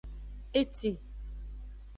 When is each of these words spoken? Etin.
Etin. 0.53 0.97